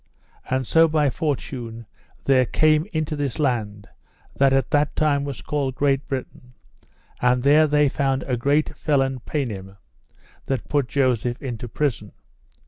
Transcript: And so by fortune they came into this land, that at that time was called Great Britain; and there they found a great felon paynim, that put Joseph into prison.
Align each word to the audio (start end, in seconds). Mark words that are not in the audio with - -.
And 0.49 0.65
so 0.65 0.87
by 0.87 1.11
fortune 1.11 1.85
they 2.23 2.43
came 2.47 2.87
into 2.91 3.15
this 3.15 3.37
land, 3.37 3.87
that 4.35 4.51
at 4.51 4.71
that 4.71 4.95
time 4.95 5.23
was 5.25 5.43
called 5.43 5.75
Great 5.75 6.07
Britain; 6.07 6.53
and 7.21 7.43
there 7.43 7.67
they 7.67 7.87
found 7.87 8.23
a 8.23 8.35
great 8.35 8.75
felon 8.75 9.19
paynim, 9.19 9.77
that 10.47 10.67
put 10.67 10.87
Joseph 10.87 11.39
into 11.39 11.67
prison. 11.67 12.13